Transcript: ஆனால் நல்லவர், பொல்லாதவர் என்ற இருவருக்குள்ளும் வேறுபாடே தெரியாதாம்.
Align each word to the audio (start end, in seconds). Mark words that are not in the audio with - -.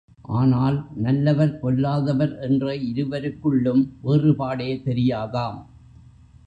ஆனால் 0.29 0.77
நல்லவர், 0.95 1.59
பொல்லாதவர் 1.59 2.33
என்ற 2.39 2.73
இருவருக்குள்ளும் 2.89 3.83
வேறுபாடே 4.03 4.71
தெரியாதாம். 4.83 5.59